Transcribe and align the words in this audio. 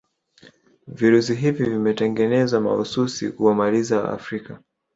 virusi 0.87 1.35
hivi 1.35 1.63
vimetengenezwa 1.63 2.61
mahususi 2.61 3.31
kuwamaliza 3.31 4.01
waafrika 4.03 4.59